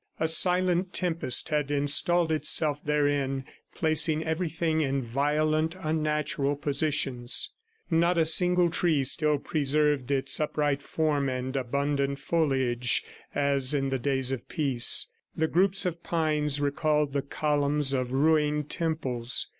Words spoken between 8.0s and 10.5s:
a single tree still preserved its